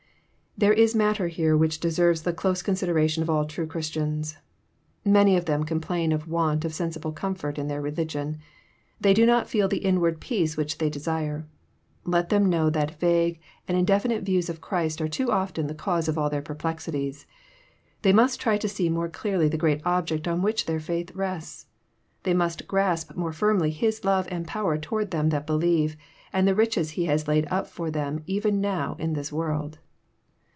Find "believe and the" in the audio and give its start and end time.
25.47-26.53